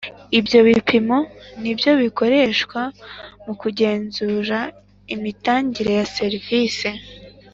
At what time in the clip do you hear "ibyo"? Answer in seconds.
0.39-0.59